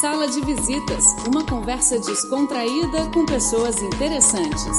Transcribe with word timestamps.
Sala 0.00 0.26
de 0.26 0.40
Visitas, 0.40 1.04
uma 1.28 1.46
conversa 1.46 1.98
descontraída 2.00 3.10
com 3.12 3.24
pessoas 3.24 3.80
interessantes. 3.80 4.76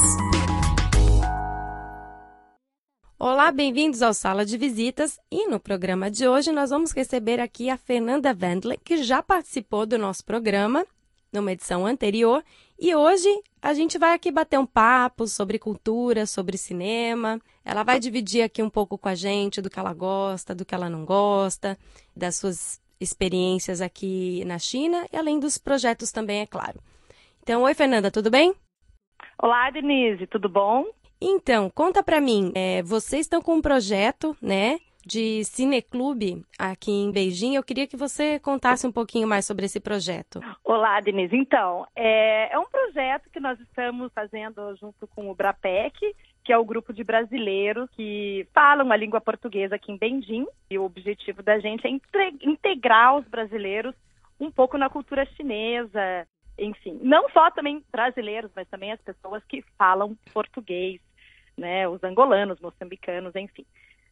Olá, 3.17 3.49
bem-vindos 3.49 4.01
ao 4.01 4.13
Sala 4.13 4.45
de 4.45 4.57
Visitas 4.57 5.17
e 5.31 5.47
no 5.47 5.57
programa 5.57 6.11
de 6.11 6.27
hoje 6.27 6.51
nós 6.51 6.69
vamos 6.69 6.91
receber 6.91 7.39
aqui 7.39 7.69
a 7.69 7.77
Fernanda 7.77 8.35
Wendler, 8.37 8.77
que 8.83 9.03
já 9.03 9.23
participou 9.23 9.85
do 9.85 9.97
nosso 9.97 10.25
programa 10.25 10.85
numa 11.31 11.53
edição 11.53 11.85
anterior 11.85 12.43
e 12.77 12.93
hoje 12.93 13.29
a 13.61 13.73
gente 13.73 13.97
vai 13.97 14.13
aqui 14.13 14.31
bater 14.31 14.59
um 14.59 14.65
papo 14.65 15.27
sobre 15.27 15.57
cultura, 15.57 16.25
sobre 16.25 16.57
cinema. 16.57 17.39
Ela 17.63 17.83
vai 17.83 18.01
dividir 18.01 18.41
aqui 18.41 18.61
um 18.61 18.69
pouco 18.69 18.97
com 18.97 19.07
a 19.07 19.15
gente 19.15 19.61
do 19.61 19.69
que 19.69 19.79
ela 19.79 19.93
gosta, 19.93 20.53
do 20.53 20.65
que 20.65 20.75
ela 20.75 20.89
não 20.89 21.05
gosta, 21.05 21.77
das 22.13 22.35
suas 22.35 22.83
experiências 22.99 23.81
aqui 23.81 24.43
na 24.45 24.59
China 24.59 25.05
e 25.11 25.17
além 25.17 25.39
dos 25.39 25.57
projetos 25.57 26.11
também, 26.11 26.41
é 26.41 26.45
claro. 26.45 26.79
Então, 27.41 27.63
oi 27.63 27.73
Fernanda, 27.73 28.09
tudo 28.09 28.29
bem? 28.29 28.53
Olá, 29.37 29.69
Denise, 29.69 30.25
tudo 30.27 30.49
bom? 30.49 30.85
Então, 31.21 31.69
conta 31.69 32.03
para 32.03 32.19
mim, 32.19 32.51
é, 32.55 32.81
vocês 32.83 33.21
estão 33.21 33.41
com 33.41 33.55
um 33.55 33.61
projeto, 33.61 34.35
né, 34.41 34.79
de 35.05 35.43
cineclube 35.43 36.43
aqui 36.57 36.91
em 36.91 37.11
Beijing. 37.11 37.55
Eu 37.55 37.63
queria 37.63 37.87
que 37.87 37.95
você 37.95 38.39
contasse 38.39 38.87
um 38.87 38.91
pouquinho 38.91 39.27
mais 39.27 39.45
sobre 39.45 39.65
esse 39.65 39.79
projeto. 39.79 40.39
Olá, 40.63 40.99
Denise. 40.99 41.35
Então, 41.35 41.85
é, 41.95 42.51
é 42.51 42.57
um 42.57 42.65
projeto 42.65 43.29
que 43.29 43.39
nós 43.39 43.59
estamos 43.59 44.11
fazendo 44.13 44.75
junto 44.77 45.07
com 45.07 45.29
o 45.29 45.35
Brapec, 45.35 45.95
que 46.45 46.53
é 46.53 46.57
o 46.57 46.63
grupo 46.63 46.93
de 46.93 47.03
brasileiros 47.03 47.89
que 47.91 48.47
falam 48.53 48.91
a 48.91 48.95
língua 48.95 49.19
portuguesa 49.19 49.75
aqui 49.75 49.91
em 49.91 49.97
Beijing. 49.97 50.45
E 50.69 50.77
o 50.77 50.83
objetivo 50.83 51.41
da 51.41 51.59
gente 51.59 51.85
é 51.87 51.89
integrar 52.41 53.17
os 53.17 53.27
brasileiros 53.27 53.95
um 54.39 54.51
pouco 54.51 54.77
na 54.77 54.87
cultura 54.87 55.25
chinesa, 55.35 56.27
enfim, 56.57 56.99
não 57.01 57.27
só 57.29 57.49
também 57.49 57.83
brasileiros, 57.91 58.51
mas 58.55 58.67
também 58.69 58.91
as 58.91 59.01
pessoas 59.01 59.43
que 59.45 59.63
falam 59.77 60.15
português, 60.31 61.01
né, 61.57 61.87
os 61.87 62.03
angolanos, 62.03 62.59
moçambicanos, 62.59 63.35
enfim, 63.35 63.65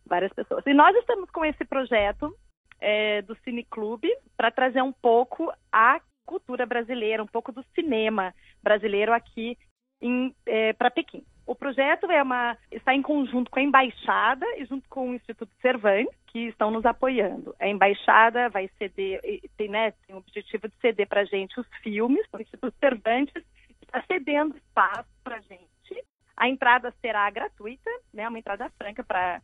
várias 0.05 0.33
pessoas. 0.33 0.65
E 0.65 0.73
nós 0.73 0.95
estamos 0.95 1.29
com 1.29 1.45
esse 1.45 1.63
projeto 1.65 2.35
é, 2.79 3.21
do 3.21 3.35
Cineclube 3.43 4.09
para 4.35 4.49
trazer 4.49 4.81
um 4.81 4.93
pouco 4.93 5.53
a 5.71 6.01
cultura 6.25 6.65
brasileira, 6.65 7.21
um 7.21 7.27
pouco 7.27 7.51
do 7.51 7.63
cinema 7.75 8.33
brasileiro 8.63 9.13
aqui 9.13 9.57
é, 10.47 10.73
para 10.73 10.89
Pequim. 10.89 11.23
O 11.45 11.55
projeto 11.55 12.09
é 12.09 12.21
uma, 12.21 12.57
está 12.71 12.95
em 12.95 13.01
conjunto 13.01 13.51
com 13.51 13.59
a 13.59 13.63
Embaixada 13.63 14.45
e 14.57 14.65
junto 14.65 14.87
com 14.89 15.09
o 15.09 15.13
Instituto 15.13 15.51
Cervantes, 15.61 16.15
que 16.27 16.47
estão 16.47 16.71
nos 16.71 16.85
apoiando. 16.85 17.55
A 17.59 17.67
Embaixada 17.67 18.49
vai 18.49 18.69
ceder, 18.77 19.21
tem, 19.57 19.69
né, 19.69 19.91
tem 20.07 20.15
o 20.15 20.19
objetivo 20.19 20.67
de 20.67 20.75
ceder 20.81 21.07
para 21.07 21.21
a 21.21 21.25
gente 21.25 21.59
os 21.59 21.67
filmes, 21.81 22.25
o 22.31 22.41
Instituto 22.41 22.73
Cervantes 22.79 23.43
está 23.81 24.03
cedendo 24.07 24.55
espaço 24.55 25.09
para 25.23 25.37
a 25.37 25.41
gente. 25.41 25.63
A 26.35 26.49
entrada 26.49 26.91
será 26.99 27.29
gratuita, 27.29 27.89
né, 28.11 28.27
uma 28.27 28.39
entrada 28.39 28.71
franca 28.77 29.03
para 29.03 29.39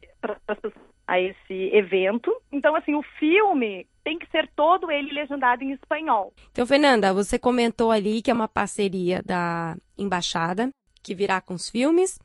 a 1.05 1.19
esse 1.19 1.69
evento. 1.73 2.35
Então, 2.51 2.75
assim, 2.75 2.95
o 2.95 3.03
filme 3.19 3.85
tem 4.03 4.17
que 4.17 4.29
ser 4.31 4.49
todo 4.55 4.89
ele 4.89 5.11
legendado 5.11 5.63
em 5.63 5.71
espanhol. 5.71 6.33
Então, 6.51 6.65
Fernanda, 6.65 7.13
você 7.13 7.37
comentou 7.37 7.91
ali 7.91 8.21
que 8.21 8.31
é 8.31 8.33
uma 8.33 8.47
parceria 8.47 9.21
da 9.23 9.75
Embaixada 9.97 10.69
que 11.09 11.15
virá 11.15 11.41
com 11.41 11.55
os 11.55 11.67
filmes, 11.67 12.19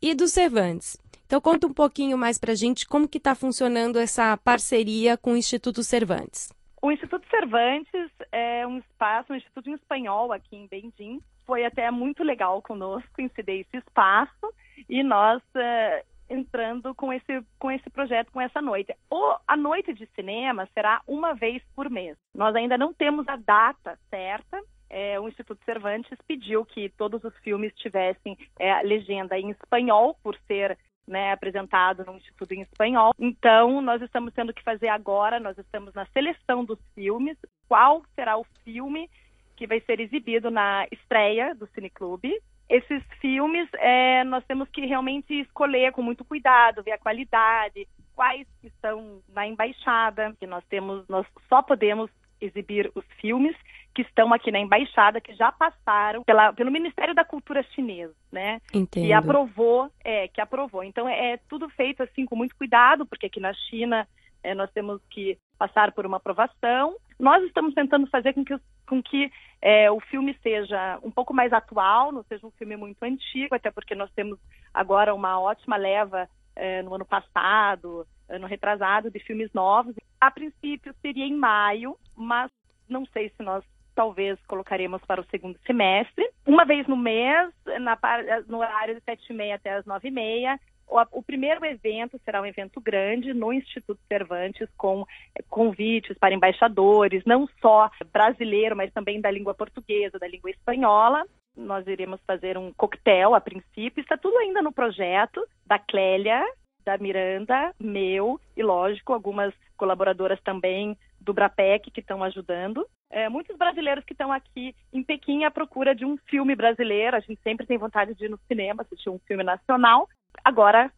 e 0.00 0.14
do 0.14 0.26
Cervantes. 0.26 0.96
Então 1.26 1.42
conta 1.42 1.66
um 1.66 1.74
pouquinho 1.74 2.16
mais 2.16 2.38
para 2.38 2.52
a 2.52 2.54
gente 2.54 2.88
como 2.88 3.06
que 3.06 3.18
está 3.18 3.34
funcionando 3.34 3.98
essa 3.98 4.34
parceria 4.38 5.18
com 5.18 5.32
o 5.32 5.36
Instituto 5.36 5.82
Cervantes. 5.82 6.50
O 6.80 6.90
Instituto 6.90 7.28
Cervantes 7.28 8.10
é 8.32 8.66
um 8.66 8.78
espaço, 8.78 9.34
um 9.34 9.36
instituto 9.36 9.68
em 9.68 9.74
espanhol 9.74 10.32
aqui 10.32 10.56
em 10.56 10.66
Bendim. 10.66 11.20
Foi 11.44 11.66
até 11.66 11.90
muito 11.90 12.24
legal 12.24 12.62
conosco 12.62 13.20
incidir 13.20 13.60
esse 13.60 13.76
espaço 13.76 14.54
e 14.88 15.02
nós 15.02 15.42
uh, 15.54 16.06
entrando 16.30 16.94
com 16.94 17.12
esse, 17.12 17.44
com 17.58 17.70
esse 17.70 17.90
projeto, 17.90 18.32
com 18.32 18.40
essa 18.40 18.62
noite. 18.62 18.96
O, 19.10 19.36
a 19.46 19.54
noite 19.54 19.92
de 19.92 20.08
cinema 20.14 20.66
será 20.72 21.02
uma 21.06 21.34
vez 21.34 21.62
por 21.76 21.90
mês. 21.90 22.16
Nós 22.34 22.56
ainda 22.56 22.78
não 22.78 22.94
temos 22.94 23.28
a 23.28 23.36
data 23.36 23.98
certa, 24.08 24.58
é, 24.90 25.18
o 25.20 25.28
Instituto 25.28 25.64
Cervantes 25.64 26.18
pediu 26.26 26.64
que 26.64 26.88
todos 26.90 27.22
os 27.22 27.34
filmes 27.38 27.72
tivessem 27.76 28.36
é, 28.58 28.82
legenda 28.82 29.38
em 29.38 29.50
espanhol, 29.50 30.16
por 30.22 30.36
ser 30.46 30.76
né, 31.06 31.32
apresentado 31.32 32.04
no 32.04 32.16
Instituto 32.16 32.52
em 32.52 32.62
espanhol. 32.62 33.12
Então, 33.18 33.80
nós 33.80 34.02
estamos 34.02 34.34
tendo 34.34 34.52
que 34.52 34.62
fazer 34.62 34.88
agora, 34.88 35.40
nós 35.40 35.56
estamos 35.56 35.94
na 35.94 36.04
seleção 36.06 36.64
dos 36.64 36.78
filmes, 36.94 37.36
qual 37.68 38.02
será 38.14 38.36
o 38.36 38.44
filme 38.64 39.08
que 39.56 39.66
vai 39.66 39.80
ser 39.82 40.00
exibido 40.00 40.50
na 40.50 40.86
estreia 40.90 41.54
do 41.54 41.66
Cineclube. 41.68 42.32
Esses 42.68 43.02
filmes, 43.20 43.68
é, 43.74 44.24
nós 44.24 44.44
temos 44.46 44.68
que 44.70 44.86
realmente 44.86 45.34
escolher 45.40 45.92
com 45.92 46.02
muito 46.02 46.24
cuidado, 46.24 46.82
ver 46.82 46.92
a 46.92 46.98
qualidade, 46.98 47.86
quais 48.14 48.46
estão 48.62 49.20
na 49.28 49.46
embaixada, 49.46 50.34
que 50.38 50.46
nós 50.46 50.64
temos, 50.66 51.06
nós 51.08 51.26
só 51.48 51.62
podemos 51.62 52.10
exibir 52.40 52.90
os 52.94 53.04
filmes 53.20 53.56
que 53.94 54.02
estão 54.02 54.32
aqui 54.32 54.50
na 54.50 54.60
embaixada, 54.60 55.20
que 55.20 55.34
já 55.34 55.50
passaram 55.50 56.22
pela, 56.22 56.52
pelo 56.52 56.70
Ministério 56.70 57.14
da 57.14 57.24
Cultura 57.24 57.62
chinês, 57.74 58.10
né? 58.30 58.60
Entendo. 58.72 59.04
Que 59.04 59.12
aprovou, 59.12 59.90
é, 60.04 60.28
que 60.28 60.40
aprovou. 60.40 60.84
Então 60.84 61.08
é, 61.08 61.32
é 61.32 61.36
tudo 61.48 61.68
feito 61.70 62.02
assim 62.02 62.24
com 62.24 62.36
muito 62.36 62.56
cuidado, 62.56 63.04
porque 63.04 63.26
aqui 63.26 63.40
na 63.40 63.52
China 63.52 64.06
é, 64.42 64.54
nós 64.54 64.70
temos 64.70 65.00
que 65.10 65.36
passar 65.58 65.92
por 65.92 66.06
uma 66.06 66.18
aprovação. 66.18 66.96
Nós 67.18 67.44
estamos 67.44 67.74
tentando 67.74 68.06
fazer 68.06 68.32
com 68.32 68.44
que, 68.44 68.56
com 68.88 69.02
que 69.02 69.30
é, 69.60 69.90
o 69.90 70.00
filme 70.00 70.36
seja 70.42 70.98
um 71.02 71.10
pouco 71.10 71.34
mais 71.34 71.52
atual, 71.52 72.12
não 72.12 72.22
seja 72.22 72.46
um 72.46 72.50
filme 72.52 72.76
muito 72.76 73.02
antigo, 73.02 73.54
até 73.54 73.70
porque 73.70 73.94
nós 73.94 74.10
temos 74.12 74.38
agora 74.72 75.14
uma 75.14 75.38
ótima 75.38 75.76
leva 75.76 76.28
é, 76.56 76.82
no 76.82 76.94
ano 76.94 77.04
passado, 77.04 78.06
ano 78.28 78.46
retrasado, 78.46 79.10
de 79.10 79.18
filmes 79.18 79.52
novos. 79.52 79.94
A 80.20 80.30
princípio 80.30 80.94
seria 81.00 81.24
em 81.24 81.34
maio, 81.34 81.96
mas 82.14 82.50
não 82.88 83.06
sei 83.06 83.30
se 83.30 83.42
nós 83.42 83.64
talvez 83.94 84.38
colocaremos 84.46 85.02
para 85.04 85.20
o 85.20 85.26
segundo 85.26 85.58
semestre. 85.66 86.28
Uma 86.46 86.64
vez 86.64 86.86
no 86.86 86.96
mês, 86.96 87.52
na, 87.80 87.98
no 88.46 88.58
horário 88.58 88.94
de 88.94 89.00
sete 89.02 89.30
e 89.30 89.34
meia 89.34 89.56
até 89.56 89.74
as 89.74 89.86
nove 89.86 90.08
e 90.08 90.10
meia. 90.10 90.58
O, 90.86 91.18
o 91.18 91.22
primeiro 91.22 91.64
evento 91.64 92.20
será 92.24 92.42
um 92.42 92.46
evento 92.46 92.80
grande 92.80 93.32
no 93.32 93.52
Instituto 93.52 94.00
Cervantes, 94.08 94.68
com 94.76 95.06
convites 95.48 96.18
para 96.18 96.34
embaixadores, 96.34 97.24
não 97.24 97.48
só 97.60 97.90
brasileiro, 98.12 98.76
mas 98.76 98.92
também 98.92 99.20
da 99.20 99.30
língua 99.30 99.54
portuguesa, 99.54 100.18
da 100.18 100.26
língua 100.26 100.50
espanhola. 100.50 101.24
Nós 101.56 101.86
iremos 101.86 102.20
fazer 102.26 102.58
um 102.58 102.72
coquetel 102.72 103.34
a 103.34 103.40
princípio, 103.40 104.00
está 104.00 104.16
tudo 104.16 104.36
ainda 104.38 104.62
no 104.62 104.72
projeto 104.72 105.46
da 105.66 105.78
Clélia, 105.78 106.44
da 106.84 106.98
Miranda, 106.98 107.74
meu 107.80 108.40
e, 108.56 108.62
lógico, 108.62 109.12
algumas 109.12 109.54
colaboradoras 109.76 110.40
também 110.42 110.96
do 111.20 111.34
Brapec 111.34 111.90
que 111.90 112.00
estão 112.00 112.22
ajudando. 112.24 112.86
É, 113.10 113.28
muitos 113.28 113.56
brasileiros 113.56 114.04
que 114.04 114.12
estão 114.12 114.32
aqui 114.32 114.74
em 114.92 115.02
Pequim 115.02 115.44
à 115.44 115.50
procura 115.50 115.94
de 115.94 116.04
um 116.04 116.16
filme 116.28 116.54
brasileiro. 116.54 117.16
A 117.16 117.20
gente 117.20 117.40
sempre 117.42 117.66
tem 117.66 117.76
vontade 117.76 118.14
de 118.14 118.24
ir 118.24 118.28
no 118.28 118.38
cinema, 118.46 118.82
assistir 118.82 119.10
um 119.10 119.18
filme 119.26 119.42
nacional. 119.42 120.08
Agora, 120.44 120.90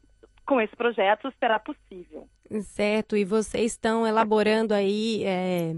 com 0.46 0.60
esse 0.60 0.76
projeto, 0.76 1.32
será 1.38 1.58
possível. 1.58 2.28
Certo. 2.60 3.16
E 3.16 3.24
vocês 3.24 3.72
estão 3.72 4.06
elaborando 4.06 4.74
aí, 4.74 5.24
é, 5.24 5.74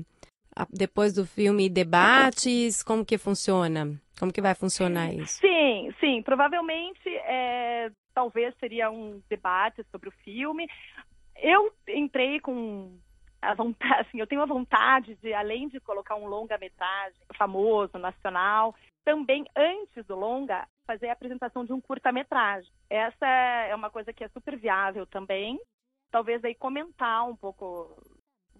depois 0.70 1.14
do 1.14 1.24
filme, 1.24 1.68
debates? 1.68 2.82
Como 2.82 3.04
que 3.04 3.16
funciona? 3.16 3.92
Como 4.18 4.32
que 4.32 4.40
vai 4.40 4.54
funcionar 4.54 5.12
isso? 5.12 5.38
Sim, 5.40 5.92
sim. 6.00 6.22
Provavelmente, 6.22 7.08
é, 7.08 7.90
talvez 8.14 8.54
seria 8.58 8.90
um 8.90 9.20
debate 9.28 9.84
sobre 9.90 10.08
o 10.08 10.12
filme. 10.12 10.68
Eu 11.36 11.72
entrei 11.88 12.40
com 12.40 12.96
a 13.42 13.54
vontade, 13.54 14.00
assim, 14.00 14.20
eu 14.20 14.26
tenho 14.26 14.42
a 14.42 14.46
vontade 14.46 15.14
de, 15.16 15.34
além 15.34 15.68
de 15.68 15.80
colocar 15.80 16.14
um 16.16 16.26
longa-metragem 16.26 17.20
famoso, 17.36 17.98
nacional, 17.98 18.74
também 19.04 19.44
antes 19.54 20.06
do 20.06 20.16
longa, 20.16 20.66
fazer 20.86 21.08
a 21.08 21.12
apresentação 21.12 21.64
de 21.64 21.72
um 21.72 21.80
curta-metragem. 21.80 22.70
Essa 22.88 23.26
é 23.26 23.74
uma 23.74 23.90
coisa 23.90 24.12
que 24.12 24.24
é 24.24 24.28
super 24.28 24.56
viável 24.56 25.06
também. 25.06 25.60
Talvez 26.10 26.42
aí 26.44 26.54
comentar 26.54 27.28
um 27.28 27.36
pouco 27.36 27.96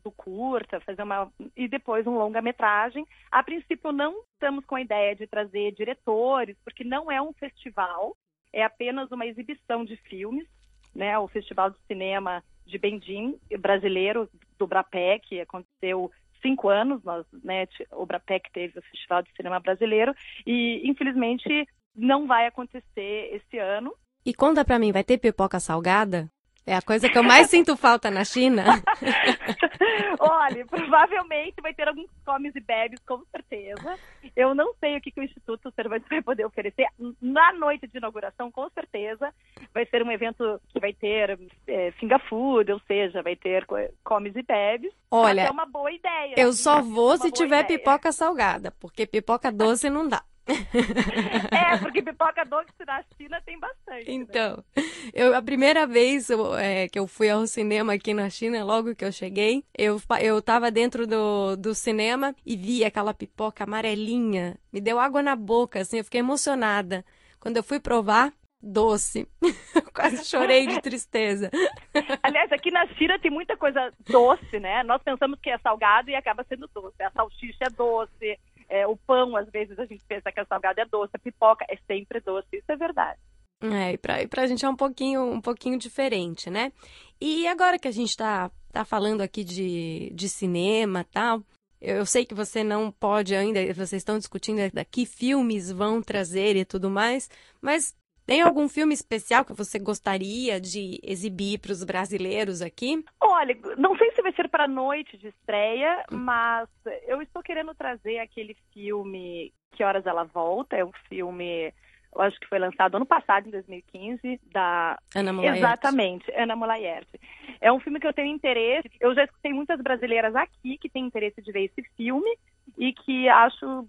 do 0.03 0.13
curta, 0.13 0.81
fazer 0.81 1.03
uma 1.03 1.33
e 1.57 1.67
depois 1.67 2.07
um 2.07 2.19
longa-metragem. 2.19 3.07
A 3.31 3.43
princípio 3.43 3.91
não 3.91 4.23
estamos 4.35 4.65
com 4.67 4.75
a 4.75 4.81
ideia 4.83 5.17
de 5.17 5.27
trazer 5.27 5.73
diretores, 5.73 6.57
porque 6.63 6.85
não 6.85 7.11
é 7.11 7.23
um 7.23 7.33
festival, 7.33 8.15
é 8.55 8.63
apenas 8.63 9.11
uma 9.11 9.27
exibição 9.27 9.85
de 9.85 9.97
filmes, 9.97 10.47
né? 10.95 11.19
O 11.19 11.27
Festival 11.27 11.71
de 11.71 11.77
Cinema 11.87 12.43
de 12.65 12.79
Bendim, 12.79 13.39
brasileiro 13.59 14.31
do 14.59 14.67
Brapec, 14.67 15.39
aconteceu 15.41 16.11
cinco 16.41 16.69
anos, 16.69 17.03
nós, 17.03 17.27
né, 17.43 17.67
o 17.93 18.07
Brapec 18.07 18.51
teve 18.53 18.79
o 18.79 18.83
Festival 18.83 19.23
de 19.23 19.31
Cinema 19.35 19.59
Brasileiro 19.59 20.15
e 20.47 20.83
infelizmente 20.89 21.67
não 21.95 22.27
vai 22.27 22.47
acontecer 22.47 23.31
esse 23.35 23.59
ano. 23.59 23.95
E 24.25 24.33
conta 24.33 24.65
para 24.65 24.79
mim, 24.79 24.93
vai 24.93 25.05
ter 25.05 25.19
pipoca 25.19 25.59
salgada? 25.59 26.31
É 26.67 26.75
a 26.75 26.81
coisa 26.81 27.11
que 27.11 27.19
eu 27.19 27.23
mais 27.23 27.51
sinto 27.51 27.77
falta 27.77 28.11
na 28.11 28.25
China. 28.25 28.65
Olha, 30.19 30.65
provavelmente 30.67 31.61
vai 31.61 31.75
ter 31.75 31.87
alguns 31.87 32.09
comes 32.25 32.57
e 32.57 32.61
bebes, 32.61 32.99
com 33.07 33.23
certeza. 33.31 33.99
Eu 34.35 34.55
não 34.55 34.73
sei 34.81 34.97
o 34.97 35.01
que, 35.01 35.11
que 35.11 35.21
o 35.21 35.23
Instituto 35.23 35.71
Cervantes 35.77 36.09
vai 36.09 36.23
poder 36.23 36.47
oferecer. 36.47 36.87
Na 37.21 37.53
noite 37.53 37.87
de 37.87 37.99
inauguração, 37.99 38.51
com 38.51 38.67
certeza, 38.71 39.31
vai 39.75 39.85
ser 39.87 40.03
um 40.03 40.11
evento 40.11 40.59
que 40.71 40.81
vai 40.81 40.95
ter 40.95 41.39
é, 41.67 41.91
finger 41.93 42.19
food, 42.31 42.73
ou 42.73 42.81
seja, 42.87 43.23
vai 43.23 43.37
ter 43.37 43.67
comes 44.03 44.35
e 44.35 44.43
bebes. 44.43 44.93
Olha, 45.11 45.43
é 45.43 45.51
uma 45.51 45.67
boa 45.67 45.93
ideia. 45.93 46.35
Eu 46.37 46.55
só 46.55 46.81
vou 46.81 47.19
se 47.19 47.31
tiver 47.31 47.65
ideia. 47.65 47.79
pipoca 47.79 48.11
salgada, 48.11 48.71
porque 48.81 49.07
pipoca 49.07 49.53
doce 49.53 49.91
não 49.91 50.09
dá. 50.09 50.25
é, 51.75 51.79
porque 51.79 52.03
pipoca 52.03 52.45
doce 52.45 52.71
na 52.87 53.03
China 53.17 53.41
tem 53.45 53.59
bastante. 53.59 54.07
Né? 54.07 54.15
Então, 54.15 54.65
né? 54.77 54.83
eu, 55.13 55.35
a 55.35 55.43
primeira 55.43 55.87
vez 55.87 56.29
é, 56.59 56.89
que 56.89 56.99
eu 56.99 57.07
fui 57.07 57.29
ao 57.31 57.47
cinema 57.47 57.95
aqui 57.95 58.15
na 58.15 58.29
China, 58.31 58.65
logo 58.65 58.95
que 58.95 59.05
eu 59.05 59.13
cheguei, 59.13 59.65
eu, 59.77 60.01
eu 60.21 60.43
tava 60.43 60.71
dentro 60.71 61.07
do, 61.07 61.57
do 61.57 61.75
cinema 61.75 62.35
e 62.45 62.57
vi 62.57 62.85
aquela 62.85 63.15
pipoca 63.15 63.65
amarelinha. 63.65 64.57
Me 64.73 64.81
deu 64.81 64.99
água 64.99 65.23
na 65.23 65.37
boca, 65.37 65.81
assim, 65.81 65.99
eu 65.99 66.05
fiquei 66.05 66.21
emocionada. 66.21 67.05
Quando 67.41 67.57
eu 67.57 67.63
fui 67.63 67.79
provar, 67.79 68.33
doce. 68.65 69.29
Quase 69.95 70.25
chorei 70.25 70.67
de 70.67 70.81
tristeza. 70.81 71.51
Aliás, 72.23 72.51
aqui 72.51 72.71
na 72.71 72.87
China 72.95 73.19
tem 73.19 73.31
muita 73.31 73.57
coisa 73.57 73.93
doce, 74.09 74.59
né? 74.59 74.83
Nós 74.83 75.03
pensamos 75.03 75.39
que 75.41 75.51
é 75.51 75.59
salgado 75.59 76.11
e 76.11 76.15
acaba 76.15 76.45
sendo 76.49 76.69
doce. 76.75 77.03
A 77.03 77.11
salsicha 77.11 77.65
é 77.65 77.71
doce, 77.71 78.39
é, 78.69 78.87
o 78.87 78.97
pão, 78.97 79.37
às 79.37 79.49
vezes, 79.51 79.79
a 79.79 79.87
gente 79.87 80.05
pensa 80.07 80.31
que 80.33 80.41
é 80.41 80.45
salgado 80.45 80.81
é 80.81 80.85
doce, 80.87 81.11
a 81.15 81.19
pipoca 81.19 81.65
é 81.69 81.77
sempre 81.87 82.21
doce, 82.21 82.49
isso 82.53 82.71
é 82.71 82.77
verdade. 82.77 83.19
É, 83.63 83.93
e 83.93 83.99
pra, 83.99 84.23
e 84.23 84.27
pra 84.27 84.47
gente 84.47 84.65
é 84.65 84.69
um 84.69 84.77
pouquinho, 84.77 85.23
um 85.25 85.41
pouquinho 85.41 85.79
diferente, 85.79 86.51
né? 86.51 86.73
E 87.21 87.47
agora 87.47 87.79
que 87.79 87.89
a 87.89 87.93
gente 87.93 88.17
tá, 88.17 88.51
tá 88.73 88.85
falando 88.85 89.21
aqui 89.21 89.43
de, 89.43 90.11
de 90.15 90.29
cinema 90.29 91.05
tal, 91.11 91.43
eu, 91.81 91.97
eu 91.97 92.07
sei 92.07 92.25
que 92.25 92.35
você 92.35 92.63
não 92.63 92.91
pode 92.91 93.35
ainda, 93.35 93.61
vocês 93.73 94.01
estão 94.01 94.19
discutindo 94.19 94.59
que 94.91 95.07
filmes 95.07 95.71
vão 95.71 96.03
trazer 96.03 96.57
e 96.57 96.65
tudo 96.65 96.91
mais, 96.91 97.31
mas 97.61 97.95
tem 98.27 98.41
algum 98.41 98.69
filme 98.69 98.95
especial 98.95 99.45
que 99.45 99.53
você 99.53 99.79
gostaria 99.79 100.61
de 100.61 100.99
exibir 101.03 101.59
para 101.59 101.73
os 101.73 101.85
brasileiros 101.85 102.63
aqui? 102.63 103.05
Olha, 103.21 103.57
não 103.77 103.97
sei 103.97 104.11
se 104.13 104.23
vai 104.23 104.33
ser 104.33 104.49
para 104.49 104.65
a 104.65 104.69
noite 104.69 105.19
de 105.19 105.29
estreia, 105.29 106.05
mas 106.11 106.69
eu 107.07 107.21
estou 107.21 107.43
querendo 107.43 107.75
trazer 107.75 108.19
aquele 108.19 108.57
filme 108.73 109.53
Que 109.73 109.85
Horas 109.85 110.07
Ela 110.07 110.25
Volta. 110.25 110.75
É 110.75 110.85
um 110.85 110.93
filme, 111.07 111.73
eu 112.15 112.23
acho 112.23 112.41
que 112.41 112.49
foi 112.49 112.59
lançado 112.59 112.97
ano 112.97 113.07
passado, 113.07 113.47
em 113.47 113.51
2015, 113.51 114.41
da. 114.51 114.99
Ana 115.15 115.33
Mulaerte. 115.33 115.59
Exatamente, 115.59 116.33
Ana 116.35 116.57
Mulaerte. 116.57 117.21
É 117.61 117.71
um 117.71 117.81
filme 117.81 118.01
que 118.01 118.07
eu 118.07 118.15
tenho 118.15 118.35
interesse. 118.35 118.91
Eu 119.01 119.15
já 119.15 119.25
escutei 119.25 119.53
muitas 119.53 119.81
brasileiras 119.81 120.35
aqui 120.35 120.79
que 120.79 120.89
têm 120.89 121.05
interesse 121.05 121.43
de 121.43 121.53
ver 121.53 121.65
esse 121.65 121.83
filme 121.95 122.39
e 122.79 122.95
que 122.95 123.29
acho 123.29 123.87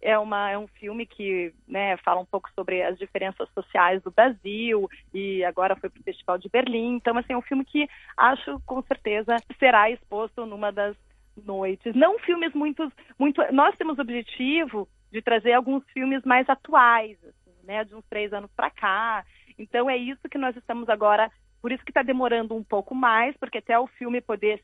é, 0.00 0.18
uma, 0.18 0.50
é 0.50 0.58
um 0.58 0.66
filme 0.66 1.06
que 1.06 1.52
né, 1.66 1.96
fala 1.98 2.20
um 2.20 2.26
pouco 2.26 2.50
sobre 2.54 2.82
as 2.82 2.98
diferenças 2.98 3.48
sociais 3.50 4.02
do 4.02 4.10
Brasil 4.10 4.88
e 5.12 5.44
agora 5.44 5.76
foi 5.76 5.90
para 5.90 6.00
o 6.00 6.04
Festival 6.04 6.38
de 6.38 6.48
Berlim. 6.48 6.96
Então, 6.96 7.16
assim, 7.18 7.32
é 7.32 7.36
um 7.36 7.42
filme 7.42 7.64
que 7.64 7.88
acho 8.16 8.60
com 8.64 8.82
certeza 8.82 9.36
será 9.58 9.90
exposto 9.90 10.46
numa 10.46 10.70
das 10.70 10.96
noites. 11.44 11.94
Não 11.94 12.18
filmes 12.20 12.52
muito, 12.54 12.90
muito. 13.18 13.40
Nós 13.52 13.76
temos 13.76 13.98
o 13.98 14.02
objetivo 14.02 14.88
de 15.10 15.22
trazer 15.22 15.52
alguns 15.52 15.84
filmes 15.92 16.22
mais 16.24 16.48
atuais, 16.48 17.16
assim, 17.24 17.56
né, 17.64 17.84
de 17.84 17.94
uns 17.94 18.04
três 18.08 18.32
anos 18.32 18.50
para 18.54 18.70
cá. 18.70 19.24
Então 19.58 19.88
é 19.88 19.96
isso 19.96 20.28
que 20.28 20.38
nós 20.38 20.56
estamos 20.56 20.88
agora. 20.88 21.30
Por 21.60 21.72
isso 21.72 21.84
que 21.84 21.90
está 21.90 22.02
demorando 22.02 22.54
um 22.54 22.62
pouco 22.62 22.94
mais, 22.94 23.36
porque 23.36 23.58
até 23.58 23.76
o 23.78 23.88
filme 23.88 24.20
poder 24.20 24.62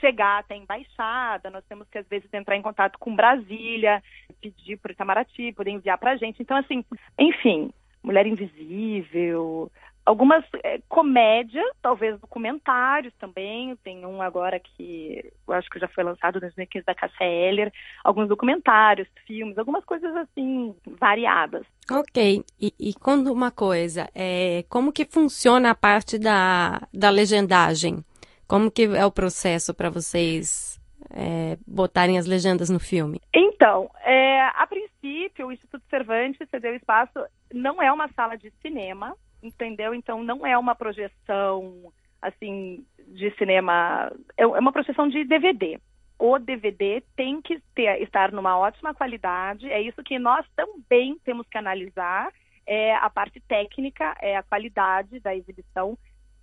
chegar 0.00 0.40
até 0.40 0.54
a 0.54 0.58
embaixada, 0.58 1.50
nós 1.50 1.64
temos 1.68 1.88
que, 1.88 1.98
às 1.98 2.06
vezes, 2.06 2.32
entrar 2.32 2.56
em 2.56 2.62
contato 2.62 2.98
com 2.98 3.14
Brasília, 3.14 4.02
pedir 4.40 4.76
para 4.78 4.90
o 4.90 4.92
Itamaraty, 4.92 5.52
poder 5.52 5.70
enviar 5.70 5.98
para 5.98 6.12
a 6.12 6.16
gente. 6.16 6.42
Então, 6.42 6.56
assim, 6.56 6.84
enfim, 7.18 7.70
Mulher 8.02 8.26
Invisível, 8.26 9.70
algumas 10.06 10.44
é, 10.62 10.80
comédias, 10.88 11.66
talvez 11.82 12.18
documentários 12.20 13.12
também. 13.18 13.74
Tem 13.82 14.06
um 14.06 14.22
agora 14.22 14.60
que 14.60 15.32
eu 15.46 15.52
acho 15.52 15.68
que 15.68 15.80
já 15.80 15.88
foi 15.88 16.04
lançado 16.04 16.38
em 16.38 16.40
2015 16.42 16.86
da 16.86 16.94
Cássia 16.94 17.24
Eller. 17.24 17.72
Alguns 18.04 18.28
documentários, 18.28 19.08
filmes, 19.26 19.58
algumas 19.58 19.84
coisas 19.84 20.14
assim, 20.16 20.74
variadas. 20.86 21.66
Ok. 21.90 22.44
E, 22.60 22.72
e 22.78 22.94
quando 22.94 23.32
uma 23.32 23.50
coisa, 23.50 24.08
é, 24.14 24.64
como 24.68 24.92
que 24.92 25.04
funciona 25.04 25.70
a 25.70 25.74
parte 25.74 26.18
da, 26.18 26.80
da 26.94 27.10
legendagem? 27.10 28.04
Como 28.46 28.70
que 28.70 28.84
é 28.84 29.04
o 29.04 29.10
processo 29.10 29.74
para 29.74 29.90
vocês 29.90 30.80
é, 31.10 31.58
botarem 31.66 32.18
as 32.18 32.26
legendas 32.26 32.70
no 32.70 32.78
filme? 32.78 33.20
Então, 33.34 33.90
é, 34.04 34.40
a 34.42 34.66
princípio, 34.66 35.46
o 35.46 35.52
Instituto 35.52 35.82
Cervantes 35.90 36.48
cedeu 36.48 36.74
espaço, 36.74 37.24
não 37.52 37.82
é 37.82 37.90
uma 37.92 38.08
sala 38.12 38.36
de 38.36 38.52
cinema, 38.62 39.16
entendeu? 39.42 39.94
Então, 39.94 40.22
não 40.22 40.46
é 40.46 40.56
uma 40.56 40.74
projeção, 40.74 41.92
assim, 42.22 42.84
de 43.08 43.30
cinema, 43.36 44.12
é, 44.36 44.42
é 44.42 44.46
uma 44.46 44.72
projeção 44.72 45.08
de 45.08 45.24
DVD. 45.24 45.80
O 46.18 46.38
DVD 46.38 47.02
tem 47.14 47.42
que 47.42 47.60
ter, 47.74 48.00
estar 48.02 48.32
numa 48.32 48.56
ótima 48.56 48.94
qualidade, 48.94 49.70
é 49.70 49.80
isso 49.80 50.02
que 50.02 50.18
nós 50.18 50.46
também 50.56 51.18
temos 51.24 51.46
que 51.48 51.58
analisar, 51.58 52.32
é 52.66 52.94
a 52.96 53.08
parte 53.10 53.38
técnica, 53.40 54.16
é 54.20 54.36
a 54.36 54.42
qualidade 54.42 55.20
da 55.20 55.34
exibição, 55.36 55.96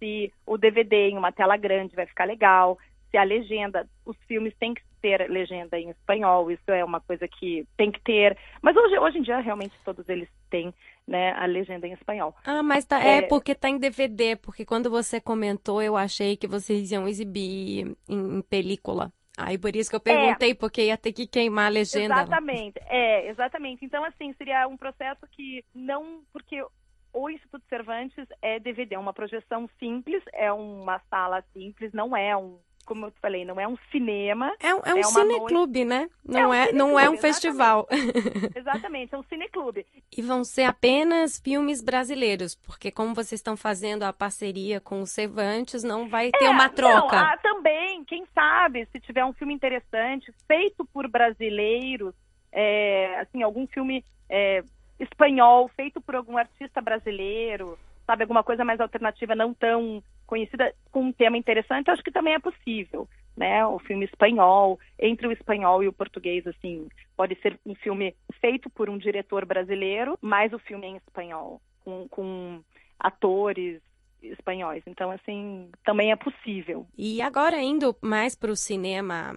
se 0.03 0.33
o 0.45 0.57
DVD 0.57 1.07
em 1.09 1.17
uma 1.17 1.31
tela 1.31 1.55
grande 1.55 1.95
vai 1.95 2.05
ficar 2.05 2.25
legal, 2.25 2.77
se 3.09 3.15
a 3.17 3.23
legenda, 3.23 3.87
os 4.05 4.17
filmes 4.27 4.53
têm 4.59 4.73
que 4.73 4.81
ter 5.01 5.29
legenda 5.29 5.79
em 5.79 5.89
espanhol, 5.89 6.51
isso 6.51 6.69
é 6.69 6.83
uma 6.83 6.99
coisa 6.99 7.25
que 7.25 7.65
tem 7.77 7.89
que 7.89 8.01
ter. 8.01 8.37
Mas 8.61 8.75
hoje, 8.75 8.99
hoje 8.99 9.19
em 9.19 9.21
dia, 9.21 9.39
realmente, 9.39 9.73
todos 9.85 10.07
eles 10.09 10.27
têm 10.49 10.73
né, 11.07 11.31
a 11.33 11.45
legenda 11.45 11.87
em 11.87 11.93
espanhol. 11.93 12.35
Ah, 12.45 12.61
mas 12.61 12.83
tá, 12.83 13.01
é... 13.01 13.19
é 13.19 13.21
porque 13.21 13.55
tá 13.55 13.69
em 13.69 13.77
DVD, 13.77 14.35
porque 14.35 14.65
quando 14.65 14.89
você 14.89 15.21
comentou, 15.21 15.81
eu 15.81 15.95
achei 15.95 16.35
que 16.35 16.47
vocês 16.47 16.91
iam 16.91 17.07
exibir 17.07 17.95
em, 18.09 18.37
em 18.37 18.41
película. 18.41 19.11
Aí 19.37 19.57
por 19.57 19.75
isso 19.75 19.89
que 19.89 19.95
eu 19.95 20.01
perguntei, 20.01 20.51
é, 20.51 20.55
porque 20.55 20.85
ia 20.85 20.97
ter 20.97 21.11
que 21.13 21.25
queimar 21.25 21.67
a 21.67 21.69
legenda. 21.69 22.21
Exatamente, 22.21 22.79
é, 22.87 23.29
exatamente. 23.29 23.85
Então, 23.85 24.03
assim, 24.03 24.33
seria 24.33 24.67
um 24.67 24.77
processo 24.77 25.25
que 25.31 25.63
não. 25.73 26.21
Porque 26.31 26.63
o 27.13 27.29
Instituto 27.29 27.63
Cervantes 27.69 28.27
é 28.41 28.59
DVD, 28.59 28.95
é 28.95 28.99
uma 28.99 29.13
projeção 29.13 29.69
simples, 29.79 30.23
é 30.33 30.51
uma 30.51 30.99
sala 31.09 31.43
simples, 31.53 31.93
não 31.93 32.17
é 32.17 32.35
um, 32.35 32.57
como 32.85 33.05
eu 33.05 33.13
falei, 33.21 33.45
não 33.45 33.59
é 33.59 33.67
um 33.67 33.77
cinema. 33.91 34.53
É, 34.59 34.73
um, 34.73 34.81
é 34.83 34.93
um 34.93 34.97
é 34.97 35.03
cineclube, 35.03 35.85
noite... 35.85 35.85
né? 35.85 36.09
Não 36.25 36.53
é, 36.53 36.63
um 36.63 36.69
é 36.69 36.71
não 36.71 36.99
é 36.99 37.09
um 37.09 37.17
festival. 37.17 37.87
Exatamente, 38.55 39.13
é 39.13 39.17
um 39.17 39.23
cineclube. 39.23 39.85
E 40.15 40.21
vão 40.21 40.43
ser 40.43 40.63
apenas 40.63 41.39
filmes 41.39 41.81
brasileiros, 41.81 42.55
porque 42.55 42.91
como 42.91 43.13
vocês 43.13 43.39
estão 43.39 43.55
fazendo 43.55 44.03
a 44.03 44.11
parceria 44.11 44.81
com 44.81 45.01
o 45.01 45.07
Cervantes, 45.07 45.83
não 45.83 46.09
vai 46.09 46.31
ter 46.31 46.45
é, 46.45 46.49
uma 46.49 46.69
troca. 46.69 47.15
Não, 47.15 47.25
ah, 47.25 47.37
também, 47.41 48.03
quem 48.05 48.25
sabe, 48.33 48.87
se 48.91 48.99
tiver 48.99 49.23
um 49.23 49.33
filme 49.33 49.53
interessante, 49.53 50.33
feito 50.47 50.85
por 50.85 51.07
brasileiros, 51.07 52.13
é, 52.51 53.19
assim, 53.19 53.43
algum 53.43 53.67
filme 53.67 54.03
espanhol 54.99 55.67
feito 55.69 56.01
por 56.01 56.15
algum 56.15 56.37
artista 56.37 56.81
brasileiro, 56.81 57.77
sabe, 58.05 58.23
alguma 58.23 58.43
coisa 58.43 58.63
mais 58.63 58.79
alternativa, 58.79 59.35
não 59.35 59.53
tão 59.53 60.03
conhecida, 60.25 60.73
com 60.91 61.03
um 61.03 61.11
tema 61.11 61.37
interessante, 61.37 61.91
acho 61.91 62.03
que 62.03 62.11
também 62.11 62.33
é 62.33 62.39
possível, 62.39 63.07
né? 63.35 63.65
O 63.65 63.79
filme 63.79 64.05
espanhol, 64.05 64.79
entre 64.99 65.27
o 65.27 65.31
espanhol 65.31 65.83
e 65.83 65.87
o 65.87 65.93
português, 65.93 66.45
assim, 66.47 66.87
pode 67.15 67.35
ser 67.41 67.59
um 67.65 67.75
filme 67.75 68.15
feito 68.39 68.69
por 68.69 68.89
um 68.89 68.97
diretor 68.97 69.45
brasileiro, 69.45 70.17
mas 70.21 70.53
o 70.53 70.59
filme 70.59 70.87
em 70.87 70.97
espanhol, 70.97 71.61
com, 71.83 72.07
com 72.07 72.61
atores 72.99 73.81
espanhóis. 74.21 74.83
Então, 74.87 75.11
assim, 75.11 75.69
também 75.83 76.11
é 76.11 76.15
possível. 76.15 76.87
E 76.97 77.21
agora 77.21 77.61
indo 77.61 77.95
mais 78.01 78.35
para 78.35 78.51
o 78.51 78.55
cinema 78.55 79.35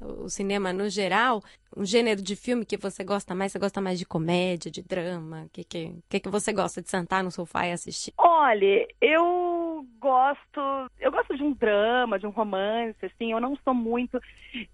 o 0.00 0.28
cinema 0.28 0.72
no 0.72 0.88
geral, 0.88 1.42
um 1.80 1.84
gênero 1.86 2.20
de 2.20 2.36
filme 2.36 2.66
que 2.66 2.76
você 2.76 3.02
gosta 3.02 3.34
mais? 3.34 3.52
Você 3.52 3.58
gosta 3.58 3.80
mais 3.80 3.98
de 3.98 4.04
comédia, 4.04 4.70
de 4.70 4.82
drama? 4.82 5.44
O 5.44 5.48
que, 5.48 5.64
que, 5.64 5.94
que, 6.10 6.20
que 6.20 6.28
você 6.28 6.52
gosta 6.52 6.82
de 6.82 6.90
sentar 6.90 7.24
no 7.24 7.30
sofá 7.30 7.66
e 7.66 7.72
assistir? 7.72 8.12
Olha, 8.18 8.86
eu 9.00 9.86
gosto. 9.98 10.60
Eu 11.00 11.10
gosto 11.10 11.34
de 11.34 11.42
um 11.42 11.54
drama, 11.54 12.18
de 12.18 12.26
um 12.26 12.30
romance, 12.30 12.98
assim, 13.02 13.32
eu 13.32 13.40
não 13.40 13.56
sou 13.64 13.72
muito. 13.72 14.20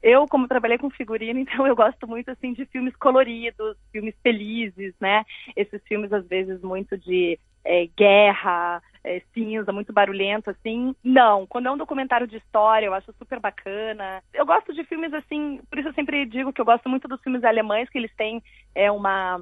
Eu, 0.03 0.27
como 0.27 0.49
trabalhei 0.49 0.79
com 0.79 0.91
figurino, 0.91 1.39
então 1.39 1.65
eu 1.65 1.77
gosto 1.77 2.09
muito 2.09 2.29
assim 2.33 2.53
de 2.53 2.67
filmes 2.67 2.97
coloridos, 2.97 3.77
filmes 3.93 4.15
felizes, 4.21 4.93
né? 5.01 5.25
Esses 5.55 5.81
filmes, 5.85 6.13
às 6.13 6.27
vezes, 6.27 6.61
muito 6.61 6.99
de 6.99 7.39
é, 7.65 7.87
guerra, 7.97 8.83
é, 9.07 9.23
cinza, 9.33 9.73
muito 9.73 9.93
barulhento, 9.93 10.51
assim. 10.51 10.95
Não, 11.03 11.47
quando 11.47 11.67
é 11.67 11.71
um 11.71 11.77
documentário 11.77 12.27
de 12.27 12.37
história, 12.37 12.87
eu 12.87 12.95
acho 12.95 13.13
super 13.13 13.39
bacana. 13.39 14.21
Eu 14.35 14.45
gosto 14.45 14.75
de 14.75 14.83
filmes 14.85 15.15
assim, 15.15 15.61
por 15.71 15.79
isso 15.79 15.89
eu 15.89 15.95
sempre 15.95 16.27
digo 16.27 16.53
que 16.53 16.61
eu 16.61 16.65
gosto 16.65 16.89
muito 16.89 17.07
dos 17.07 17.23
filmes 17.23 17.45
alemães, 17.45 17.89
que 17.89 17.97
eles 17.97 18.15
têm 18.17 18.43
é, 18.75 18.91
uma. 18.91 19.41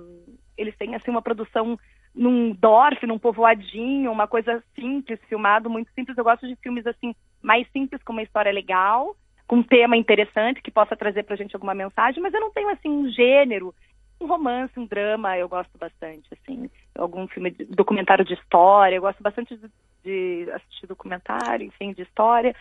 Eles 0.57 0.77
têm 0.77 0.95
assim 0.95 1.11
uma 1.11 1.23
produção 1.23 1.79
num 2.15 2.53
Dorf, 2.53 3.05
num 3.07 3.19
povoadinho, 3.19 4.13
uma 4.13 4.29
coisa 4.29 4.63
simples, 4.75 5.19
filmado 5.29 5.71
muito 5.71 5.91
simples. 5.95 6.17
Eu 6.17 6.25
gosto 6.25 6.47
de 6.47 6.55
filmes 6.57 6.87
assim 6.87 7.15
mais 7.43 7.67
simples, 7.73 8.03
com 8.03 8.13
uma 8.13 8.23
história 8.23 8.53
legal, 8.53 9.17
com 9.47 9.57
um 9.57 9.63
tema 9.63 9.97
interessante 9.97 10.61
que 10.63 10.71
possa 10.71 10.95
trazer 10.95 11.25
pra 11.25 11.37
gente 11.37 11.57
alguma 11.57 11.75
mensagem, 11.75 12.23
mas 12.23 12.35
eu 12.35 12.41
não 12.41 12.53
tenho 12.53 12.69
assim 12.69 12.89
um 12.89 13.11
gênero, 13.11 13.75
um 14.21 14.27
romance, 14.27 14.79
um 14.79 14.87
drama, 14.87 15.37
eu 15.37 15.49
gosto 15.49 15.77
bastante, 15.79 16.29
assim, 16.33 16.71
algum 16.95 17.27
filme 17.29 17.51
de, 17.51 17.65
documentário 17.65 18.25
de 18.25 18.35
história, 18.35 18.97
eu 18.97 19.03
gosto 19.03 19.23
bastante 19.23 19.57
de, 19.57 19.71
de 20.03 20.51
assistir 20.53 20.87
documentário, 20.87 21.67
enfim, 21.67 21.93
de 21.93 22.03
história, 22.03 22.55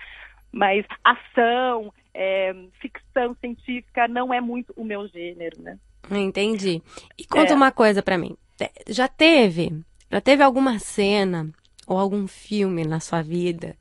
mas 0.52 0.86
ação, 1.04 1.94
é, 2.14 2.54
ficção 2.80 3.36
científica 3.40 4.08
não 4.08 4.34
é 4.34 4.42
muito 4.42 4.74
o 4.76 4.84
meu 4.84 5.08
gênero, 5.08 5.62
né? 5.62 5.78
Entendi. 6.12 6.82
E 7.18 7.26
conta 7.26 7.54
é. 7.54 7.56
uma 7.56 7.72
coisa 7.72 8.04
para 8.04 8.18
mim. 8.18 8.36
Já 8.88 9.08
teve, 9.08 9.84
já 10.12 10.22
teve 10.22 10.44
alguma 10.44 10.80
cena 10.80 11.50
ou 11.88 11.98
algum 11.98 12.28
filme 12.28 12.86
na 12.86 13.00
sua 13.00 13.22
vida 13.22 13.76